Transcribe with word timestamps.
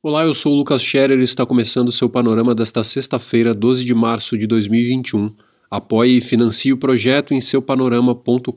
Olá, 0.00 0.22
eu 0.22 0.32
sou 0.32 0.52
o 0.52 0.54
Lucas 0.54 0.80
Scherer 0.80 1.18
e 1.18 1.24
está 1.24 1.44
começando 1.44 1.88
o 1.88 1.92
seu 1.92 2.08
panorama 2.08 2.54
desta 2.54 2.84
sexta-feira, 2.84 3.52
12 3.52 3.84
de 3.84 3.92
março 3.96 4.38
de 4.38 4.46
2021. 4.46 5.34
Apoie 5.68 6.18
e 6.18 6.20
financie 6.20 6.72
o 6.72 6.76
projeto 6.76 7.34
em 7.34 7.40
seupanorama.com.br. 7.40 8.52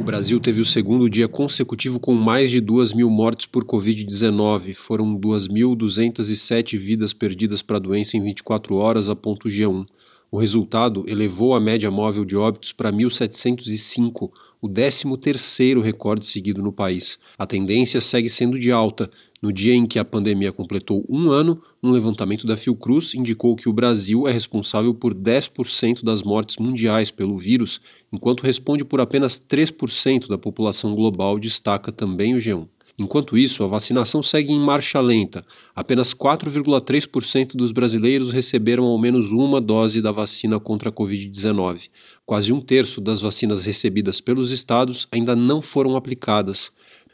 O 0.00 0.02
Brasil 0.02 0.40
teve 0.40 0.62
o 0.62 0.64
segundo 0.64 1.10
dia 1.10 1.28
consecutivo 1.28 2.00
com 2.00 2.14
mais 2.14 2.50
de 2.50 2.62
2 2.62 2.94
mil 2.94 3.10
mortes 3.10 3.44
por 3.44 3.66
Covid-19. 3.66 4.72
Foram 4.72 5.14
2.207 5.14 6.78
vidas 6.78 7.12
perdidas 7.12 7.60
para 7.60 7.76
a 7.76 7.80
doença 7.80 8.16
em 8.16 8.22
24 8.22 8.74
horas, 8.74 9.10
a 9.10 9.14
ponto 9.14 9.50
G1. 9.50 9.84
O 10.30 10.38
resultado 10.38 11.04
elevou 11.08 11.54
a 11.54 11.60
média 11.60 11.90
móvel 11.90 12.24
de 12.24 12.36
óbitos 12.36 12.72
para 12.72 12.92
1.705, 12.92 14.30
o 14.60 14.68
13º 14.68 15.80
recorde 15.80 16.26
seguido 16.26 16.62
no 16.62 16.72
país. 16.72 17.18
A 17.38 17.46
tendência 17.46 18.00
segue 18.00 18.28
sendo 18.28 18.58
de 18.58 18.70
alta. 18.70 19.10
No 19.40 19.50
dia 19.50 19.74
em 19.74 19.86
que 19.86 19.98
a 19.98 20.04
pandemia 20.04 20.52
completou 20.52 21.04
um 21.08 21.30
ano, 21.30 21.62
um 21.82 21.90
levantamento 21.90 22.46
da 22.46 22.58
Fiocruz 22.58 23.14
indicou 23.14 23.56
que 23.56 23.70
o 23.70 23.72
Brasil 23.72 24.28
é 24.28 24.32
responsável 24.32 24.92
por 24.92 25.14
10% 25.14 26.04
das 26.04 26.22
mortes 26.22 26.58
mundiais 26.58 27.10
pelo 27.10 27.38
vírus, 27.38 27.80
enquanto 28.12 28.42
responde 28.42 28.84
por 28.84 29.00
apenas 29.00 29.40
3% 29.40 30.28
da 30.28 30.36
população 30.36 30.94
global, 30.94 31.38
destaca 31.38 31.90
também 31.90 32.34
o 32.34 32.38
G1. 32.38 32.68
Enquanto 33.02 33.38
isso, 33.38 33.64
a 33.64 33.66
vacinação 33.66 34.22
segue 34.22 34.52
em 34.52 34.60
marcha 34.60 35.00
lenta. 35.00 35.42
Apenas 35.74 36.12
4,3% 36.12 37.56
dos 37.56 37.72
brasileiros 37.72 38.30
receberam 38.30 38.84
ao 38.84 38.98
menos 38.98 39.32
uma 39.32 39.58
dose 39.58 40.02
da 40.02 40.12
vacina 40.12 40.60
contra 40.60 40.90
a 40.90 40.92
Covid-19. 40.92 41.88
Quase 42.26 42.52
um 42.52 42.60
terço 42.60 43.00
das 43.00 43.22
vacinas 43.22 43.64
recebidas 43.64 44.20
pelos 44.20 44.50
estados 44.50 45.08
ainda 45.10 45.34
não 45.34 45.62
foram 45.62 45.96
aplicadas. 45.96 46.70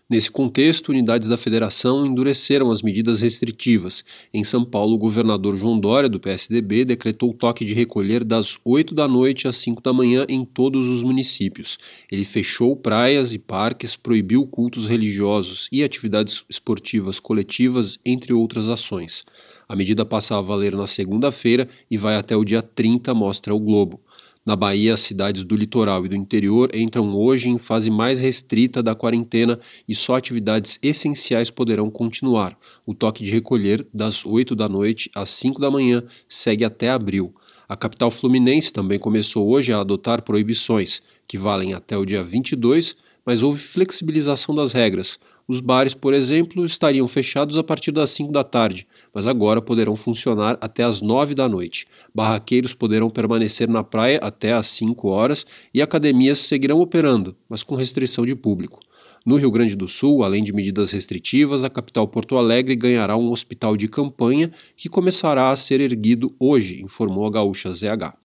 Nesse 0.09 0.31
contexto, 0.31 0.91
unidades 0.91 1.29
da 1.29 1.37
federação 1.37 2.07
endureceram 2.07 2.71
as 2.71 2.81
medidas 2.81 3.23
restritivas. 3.23 4.05
Em 4.33 4.45
São 4.45 4.65
Paulo, 4.65 4.95
o 4.95 4.99
governador 4.99 5.57
João 5.57 5.81
Dória, 5.81 6.09
do 6.09 6.21
PSDB, 6.21 6.85
decretou 6.85 7.31
o 7.31 7.35
toque 7.35 7.65
de 7.65 7.75
recolher 7.75 8.23
das 8.23 8.57
8 8.65 8.95
da 8.95 9.09
noite 9.09 9.49
às 9.49 9.57
5 9.57 9.83
da 9.83 9.93
manhã 9.93 10.25
em 10.29 10.45
todos 10.45 10.87
os 10.87 11.03
municípios. 11.03 11.77
Ele 12.09 12.25
fechou 12.25 12.77
praias 12.77 13.35
e 13.35 13.39
parques, 13.41 13.97
proibiu 13.97 14.47
cultos 14.47 14.87
religiosos 14.87 15.69
e 15.73 15.83
atividades 15.83 16.45
esportivas 16.49 17.19
coletivas, 17.19 17.99
entre 18.05 18.33
outras 18.33 18.71
ações. 18.71 19.25
A 19.69 19.75
medida 19.75 20.07
passa 20.07 20.39
a 20.39 20.41
valer 20.41 20.77
na 20.77 20.87
segunda-feira 20.87 21.69
e 21.91 21.99
vai 21.99 22.15
até 22.15 22.37
o 22.37 22.45
dia 22.45 22.63
30, 22.63 23.13
mostra 23.13 23.53
o 23.53 23.59
Globo. 23.59 24.01
Na 24.47 24.55
Bahia, 24.55 24.95
as 24.95 25.01
cidades 25.01 25.43
do 25.43 25.57
litoral 25.57 26.07
e 26.07 26.09
do 26.09 26.15
interior 26.15 26.73
entram 26.73 27.13
hoje 27.17 27.49
em 27.49 27.59
fase 27.59 27.91
mais 27.91 28.21
restrita 28.21 28.81
da 28.81 28.95
quarentena 28.95 29.59
e 29.89 29.93
só 29.93 30.15
atividades 30.15 30.79
essenciais 30.81 31.51
poderão 31.51 31.91
continuar. 31.91 32.57
O 32.87 32.95
toque 32.95 33.25
de 33.25 33.33
recolher, 33.33 33.85
das 33.93 34.25
8 34.25 34.55
da 34.55 34.69
noite 34.69 35.11
às 35.17 35.31
5 35.31 35.61
da 35.61 35.69
manhã, 35.69 36.01
segue 36.29 36.65
até 36.65 36.91
abril. 36.91 37.35
A 37.69 37.77
capital 37.77 38.09
fluminense 38.09 38.73
também 38.73 39.01
começou 39.01 39.49
hoje 39.49 39.73
a 39.73 39.81
adotar 39.81 40.23
proibições, 40.23 41.03
que 41.27 41.37
valem 41.37 41.75
até 41.75 41.99
o 41.99 42.05
dia 42.07 42.23
22, 42.23 42.95
mas 43.25 43.43
houve 43.43 43.61
flexibilização 43.61 44.55
das 44.55 44.73
regras. 44.73 45.19
Os 45.49 45.61
bares, 45.61 45.95
por 45.95 46.13
exemplo, 46.13 46.65
estariam 46.65 47.07
fechados 47.07 47.57
a 47.57 47.63
partir 47.63 47.93
das 47.93 48.11
5 48.11 48.33
da 48.33 48.43
tarde, 48.43 48.85
mas 49.15 49.29
agora 49.29 49.63
poderão 49.63 49.95
funcionar 49.95 50.59
até 50.61 50.83
as 50.83 51.01
9 51.01 51.37
da 51.37 51.49
noite. 51.49 51.87
Barraqueiros 52.13 52.75
poderão 52.75 53.09
permanecer 53.09 53.69
na 53.69 53.85
praia 53.85 54.19
até 54.21 54.53
às 54.53 54.67
5 54.67 55.07
horas 55.07 55.47
e 55.73 55.81
academias 55.81 56.41
seguirão 56.41 56.81
operando, 56.81 57.37
mas 57.49 57.63
com 57.63 57.77
restrição 57.77 58.27
de 58.27 58.35
público. 58.35 58.81
No 59.25 59.37
Rio 59.37 59.51
Grande 59.53 59.77
do 59.77 59.87
Sul, 59.87 60.25
além 60.25 60.43
de 60.43 60.53
medidas 60.53 60.91
restritivas, 60.91 61.63
a 61.63 61.71
capital 61.71 62.09
Porto 62.09 62.37
Alegre 62.37 62.75
ganhará 62.75 63.17
um 63.17 63.31
hospital 63.31 63.77
de 63.77 63.87
campanha 63.87 64.51
que 64.77 64.89
começará 64.89 65.51
a 65.51 65.57
ser 65.57 65.81
erguido 65.81 66.35
hoje, 66.41 66.83
informou 66.83 67.25
a 67.25 67.31
gaúcha 67.31 67.73
ZH. 67.73 68.26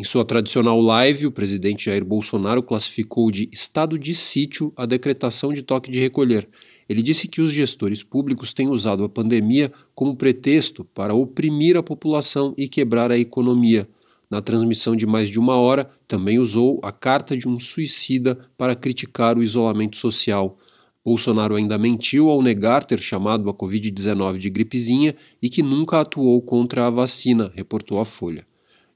Em 0.00 0.02
sua 0.02 0.24
tradicional 0.24 0.80
live, 0.80 1.26
o 1.26 1.30
presidente 1.30 1.84
Jair 1.84 2.02
Bolsonaro 2.02 2.62
classificou 2.62 3.30
de 3.30 3.50
estado 3.52 3.98
de 3.98 4.14
sítio 4.14 4.72
a 4.74 4.86
decretação 4.86 5.52
de 5.52 5.60
toque 5.60 5.90
de 5.90 6.00
recolher. 6.00 6.48
Ele 6.88 7.02
disse 7.02 7.28
que 7.28 7.42
os 7.42 7.52
gestores 7.52 8.02
públicos 8.02 8.54
têm 8.54 8.70
usado 8.70 9.04
a 9.04 9.10
pandemia 9.10 9.70
como 9.94 10.16
pretexto 10.16 10.86
para 10.86 11.12
oprimir 11.12 11.76
a 11.76 11.82
população 11.82 12.54
e 12.56 12.66
quebrar 12.66 13.12
a 13.12 13.18
economia. 13.18 13.86
Na 14.30 14.40
transmissão 14.40 14.96
de 14.96 15.06
mais 15.06 15.28
de 15.28 15.38
uma 15.38 15.56
hora, 15.56 15.86
também 16.08 16.38
usou 16.38 16.80
a 16.82 16.90
carta 16.90 17.36
de 17.36 17.46
um 17.46 17.60
suicida 17.60 18.38
para 18.56 18.74
criticar 18.74 19.36
o 19.36 19.42
isolamento 19.42 19.98
social. 19.98 20.56
Bolsonaro 21.04 21.56
ainda 21.56 21.76
mentiu 21.76 22.30
ao 22.30 22.40
negar 22.40 22.84
ter 22.84 23.02
chamado 23.02 23.50
a 23.50 23.52
Covid-19 23.52 24.38
de 24.38 24.48
gripezinha 24.48 25.14
e 25.42 25.50
que 25.50 25.62
nunca 25.62 26.00
atuou 26.00 26.40
contra 26.40 26.86
a 26.86 26.90
vacina, 26.90 27.52
reportou 27.54 28.00
a 28.00 28.06
Folha. 28.06 28.48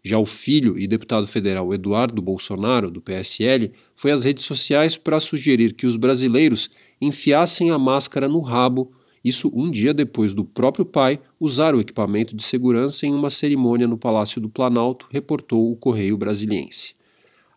Já 0.07 0.19
o 0.19 0.27
filho 0.27 0.79
e 0.79 0.87
deputado 0.87 1.27
federal 1.27 1.73
Eduardo 1.73 2.21
Bolsonaro, 2.21 2.91
do 2.91 3.01
PSL, 3.01 3.73
foi 3.97 4.13
às 4.13 4.25
redes 4.25 4.45
sociais 4.45 4.99
para 4.99 5.19
sugerir 5.19 5.73
que 5.73 5.87
os 5.87 5.97
brasileiros 5.97 6.69
enfiassem 7.01 7.71
a 7.71 7.79
máscara 7.79 8.29
no 8.29 8.41
rabo, 8.41 8.93
isso 9.25 9.51
um 9.55 9.71
dia 9.71 9.95
depois 9.95 10.35
do 10.35 10.45
próprio 10.45 10.85
pai 10.85 11.19
usar 11.41 11.75
o 11.75 11.81
equipamento 11.81 12.37
de 12.37 12.43
segurança 12.43 13.07
em 13.07 13.15
uma 13.15 13.31
cerimônia 13.31 13.89
no 13.89 13.97
Palácio 13.97 14.43
do 14.43 14.51
Planalto, 14.51 15.09
reportou 15.11 15.73
o 15.73 15.77
Correio 15.77 16.19
Brasiliense. 16.19 16.95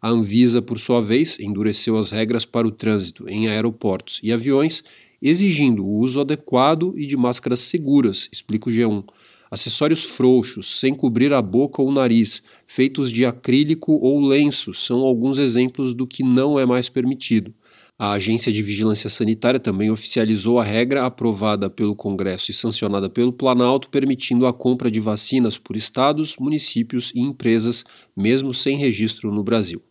A 0.01 0.09
Anvisa, 0.09 0.61
por 0.61 0.79
sua 0.79 1.01
vez, 1.01 1.37
endureceu 1.41 1.97
as 1.97 2.11
regras 2.11 2.45
para 2.45 2.65
o 2.65 2.71
trânsito 2.71 3.27
em 3.27 3.49
aeroportos 3.49 4.21
e 4.23 4.31
aviões, 4.31 4.85
exigindo 5.21 5.83
o 5.83 5.97
uso 5.97 6.21
adequado 6.21 6.93
e 6.95 7.05
de 7.05 7.17
máscaras 7.17 7.59
seguras, 7.59 8.29
explica 8.31 8.69
o 8.69 8.71
G1 8.71 9.03
Acessórios 9.49 10.03
frouxos, 10.03 10.79
sem 10.79 10.93
cobrir 10.93 11.33
a 11.33 11.41
boca 11.41 11.81
ou 11.81 11.91
nariz, 11.91 12.43
feitos 12.65 13.11
de 13.11 13.25
acrílico 13.25 13.93
ou 13.93 14.19
lenço, 14.19 14.73
são 14.73 14.99
alguns 14.99 15.39
exemplos 15.39 15.93
do 15.93 16.05
que 16.05 16.23
não 16.23 16.59
é 16.59 16.65
mais 16.65 16.89
permitido. 16.89 17.53
A 17.99 18.11
Agência 18.11 18.51
de 18.51 18.61
Vigilância 18.61 19.09
Sanitária 19.09 19.59
também 19.59 19.89
oficializou 19.89 20.59
a 20.59 20.63
regra 20.63 21.05
aprovada 21.05 21.67
pelo 21.67 21.95
Congresso 21.95 22.51
e 22.51 22.53
sancionada 22.53 23.09
pelo 23.09 23.33
Planalto, 23.33 23.89
permitindo 23.89 24.45
a 24.45 24.53
compra 24.53 24.91
de 24.91 24.99
vacinas 24.99 25.57
por 25.57 25.75
estados, 25.75 26.35
municípios 26.37 27.11
e 27.15 27.21
empresas, 27.21 27.83
mesmo 28.15 28.53
sem 28.53 28.77
registro 28.77 29.31
no 29.31 29.43
Brasil. 29.43 29.81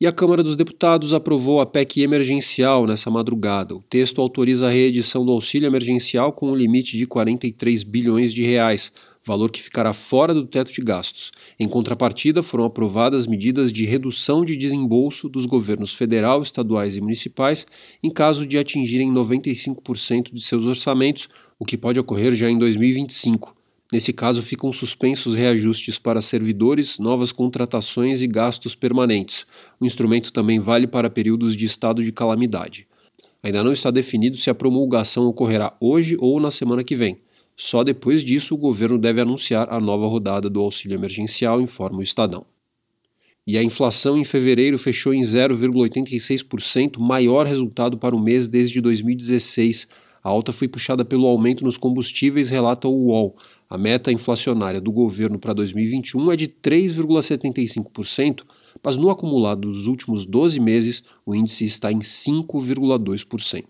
E 0.00 0.06
a 0.06 0.12
Câmara 0.12 0.44
dos 0.44 0.54
Deputados 0.54 1.12
aprovou 1.12 1.60
a 1.60 1.66
PEC 1.66 2.02
emergencial 2.02 2.86
nessa 2.86 3.10
madrugada. 3.10 3.74
O 3.74 3.82
texto 3.82 4.20
autoriza 4.20 4.68
a 4.68 4.70
reedição 4.70 5.26
do 5.26 5.32
auxílio 5.32 5.66
emergencial 5.66 6.32
com 6.32 6.52
um 6.52 6.54
limite 6.54 6.96
de 6.96 7.04
43 7.04 7.82
bilhões 7.82 8.32
de 8.32 8.44
reais, 8.44 8.92
valor 9.24 9.50
que 9.50 9.60
ficará 9.60 9.92
fora 9.92 10.32
do 10.32 10.46
teto 10.46 10.72
de 10.72 10.80
gastos. 10.82 11.32
Em 11.58 11.68
contrapartida, 11.68 12.44
foram 12.44 12.64
aprovadas 12.64 13.26
medidas 13.26 13.72
de 13.72 13.84
redução 13.86 14.44
de 14.44 14.56
desembolso 14.56 15.28
dos 15.28 15.46
governos 15.46 15.92
federal, 15.94 16.42
estaduais 16.42 16.96
e 16.96 17.00
municipais 17.00 17.66
em 18.00 18.08
caso 18.08 18.46
de 18.46 18.56
atingirem 18.56 19.12
95% 19.12 20.32
de 20.32 20.44
seus 20.44 20.64
orçamentos, 20.64 21.28
o 21.58 21.64
que 21.64 21.76
pode 21.76 21.98
ocorrer 21.98 22.36
já 22.36 22.48
em 22.48 22.56
2025. 22.56 23.57
Nesse 23.90 24.12
caso, 24.12 24.42
ficam 24.42 24.70
suspensos 24.70 25.34
reajustes 25.34 25.98
para 25.98 26.20
servidores, 26.20 26.98
novas 26.98 27.32
contratações 27.32 28.20
e 28.20 28.26
gastos 28.26 28.74
permanentes. 28.74 29.46
O 29.80 29.86
instrumento 29.86 30.30
também 30.30 30.60
vale 30.60 30.86
para 30.86 31.08
períodos 31.08 31.56
de 31.56 31.64
estado 31.64 32.02
de 32.02 32.12
calamidade. 32.12 32.86
Ainda 33.42 33.64
não 33.64 33.72
está 33.72 33.90
definido 33.90 34.36
se 34.36 34.50
a 34.50 34.54
promulgação 34.54 35.26
ocorrerá 35.26 35.74
hoje 35.80 36.16
ou 36.20 36.38
na 36.38 36.50
semana 36.50 36.84
que 36.84 36.94
vem. 36.94 37.18
Só 37.56 37.82
depois 37.82 38.22
disso 38.22 38.54
o 38.54 38.58
governo 38.58 38.98
deve 38.98 39.22
anunciar 39.22 39.72
a 39.72 39.80
nova 39.80 40.06
rodada 40.06 40.50
do 40.50 40.60
auxílio 40.60 40.94
emergencial, 40.94 41.60
informa 41.60 41.98
o 41.98 42.02
Estadão. 42.02 42.44
E 43.46 43.56
a 43.56 43.62
inflação 43.62 44.18
em 44.18 44.24
fevereiro 44.24 44.76
fechou 44.76 45.14
em 45.14 45.22
0,86%, 45.22 46.98
maior 46.98 47.46
resultado 47.46 47.96
para 47.96 48.14
o 48.14 48.20
mês 48.20 48.46
desde 48.46 48.80
2016 48.82 49.88
a 50.22 50.28
alta 50.28 50.52
foi 50.52 50.68
puxada 50.68 51.04
pelo 51.04 51.26
aumento 51.26 51.64
nos 51.64 51.76
combustíveis, 51.76 52.50
relata 52.50 52.88
o 52.88 53.06
UOL. 53.06 53.36
A 53.70 53.76
meta 53.76 54.10
inflacionária 54.10 54.80
do 54.80 54.90
governo 54.90 55.38
para 55.38 55.52
2021 55.52 56.32
é 56.32 56.36
de 56.36 56.48
3,75%, 56.48 58.42
mas 58.82 58.96
no 58.96 59.10
acumulado 59.10 59.68
dos 59.68 59.86
últimos 59.86 60.24
12 60.24 60.58
meses, 60.60 61.02
o 61.24 61.34
índice 61.34 61.64
está 61.64 61.92
em 61.92 61.98
5,2%. 61.98 63.64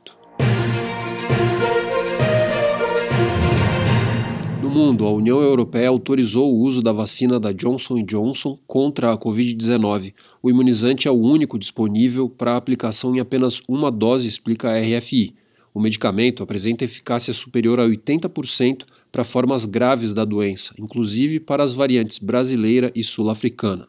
No 4.62 4.70
mundo, 4.70 5.06
a 5.06 5.12
União 5.12 5.40
Europeia 5.40 5.88
autorizou 5.88 6.52
o 6.52 6.60
uso 6.60 6.82
da 6.82 6.92
vacina 6.92 7.40
da 7.40 7.52
Johnson 7.52 8.04
Johnson 8.04 8.58
contra 8.66 9.12
a 9.12 9.18
Covid-19. 9.18 10.12
O 10.42 10.50
imunizante 10.50 11.08
é 11.08 11.10
o 11.10 11.14
único 11.14 11.58
disponível 11.58 12.28
para 12.28 12.56
aplicação 12.56 13.16
em 13.16 13.18
apenas 13.18 13.62
uma 13.66 13.90
dose, 13.90 14.28
explica 14.28 14.70
a 14.70 14.78
RFI. 14.78 15.34
O 15.78 15.80
medicamento 15.80 16.42
apresenta 16.42 16.82
eficácia 16.82 17.32
superior 17.32 17.78
a 17.78 17.86
80% 17.86 18.82
para 19.12 19.22
formas 19.22 19.64
graves 19.64 20.12
da 20.12 20.24
doença, 20.24 20.74
inclusive 20.76 21.38
para 21.38 21.62
as 21.62 21.72
variantes 21.72 22.18
brasileira 22.18 22.90
e 22.96 23.04
sul-africana. 23.04 23.86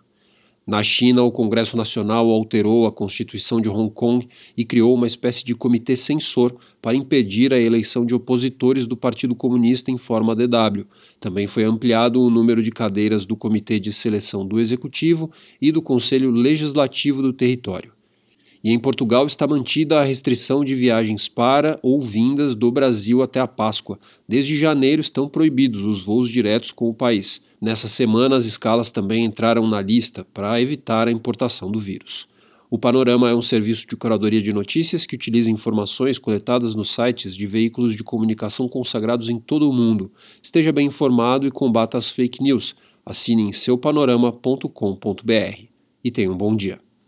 Na 0.67 0.83
China, 0.83 1.23
o 1.23 1.31
Congresso 1.31 1.75
Nacional 1.75 2.29
alterou 2.29 2.85
a 2.85 2.91
Constituição 2.91 3.59
de 3.59 3.69
Hong 3.69 3.91
Kong 3.91 4.29
e 4.55 4.63
criou 4.63 4.93
uma 4.93 5.07
espécie 5.07 5.43
de 5.43 5.55
comitê 5.55 5.95
censor 5.95 6.55
para 6.79 6.95
impedir 6.95 7.55
a 7.55 7.59
eleição 7.59 8.05
de 8.05 8.13
opositores 8.13 8.85
do 8.85 8.95
Partido 8.95 9.33
Comunista 9.33 9.89
em 9.89 9.97
forma 9.97 10.35
DW. 10.35 10.85
Também 11.19 11.47
foi 11.47 11.63
ampliado 11.63 12.21
o 12.21 12.29
número 12.29 12.61
de 12.61 12.69
cadeiras 12.69 13.25
do 13.25 13.35
Comitê 13.35 13.79
de 13.79 13.91
Seleção 13.91 14.45
do 14.45 14.59
Executivo 14.59 15.31
e 15.59 15.71
do 15.71 15.81
Conselho 15.81 16.29
Legislativo 16.29 17.23
do 17.23 17.33
Território. 17.33 17.97
E 18.63 18.71
em 18.71 18.79
Portugal 18.79 19.25
está 19.25 19.47
mantida 19.47 19.99
a 19.99 20.03
restrição 20.03 20.65
de 20.65 20.75
viagens 20.75 21.29
para 21.29 21.79
ou 21.81 22.01
vindas 22.01 22.55
do 22.55 22.69
Brasil 22.69 23.23
até 23.23 23.39
a 23.39 23.47
Páscoa. 23.47 23.97
Desde 24.27 24.57
janeiro 24.57 25.01
estão 25.01 25.29
proibidos 25.29 25.83
os 25.83 26.03
voos 26.03 26.29
diretos 26.29 26.71
com 26.71 26.89
o 26.89 26.93
país. 26.93 27.41
Nessa 27.61 27.87
semana, 27.87 28.35
as 28.35 28.45
escalas 28.45 28.91
também 28.91 29.23
entraram 29.23 29.65
na 29.65 29.81
lista 29.81 30.27
para 30.33 30.61
evitar 30.61 31.07
a 31.07 31.11
importação 31.11 31.71
do 31.71 31.79
vírus. 31.79 32.27
O 32.69 32.77
Panorama 32.77 33.29
é 33.29 33.33
um 33.33 33.41
serviço 33.41 33.87
de 33.87 33.95
curadoria 33.95 34.41
de 34.41 34.53
notícias 34.53 35.07
que 35.07 35.15
utiliza 35.15 35.49
informações 35.49 36.19
coletadas 36.19 36.75
nos 36.75 36.93
sites 36.93 37.35
de 37.35 37.47
veículos 37.47 37.95
de 37.95 38.03
comunicação 38.03 38.69
consagrados 38.69 39.29
em 39.29 39.39
todo 39.39 39.67
o 39.67 39.73
mundo. 39.73 40.11
Esteja 40.43 40.71
bem 40.71 40.85
informado 40.85 41.47
e 41.47 41.51
combata 41.51 41.97
as 41.97 42.11
fake 42.11 42.43
news. 42.43 42.75
Assine 43.03 43.41
em 43.43 43.51
seupanorama.com.br. 43.51 45.63
E 46.03 46.11
tenha 46.11 46.31
um 46.31 46.37
bom 46.37 46.55
dia. 46.55 46.79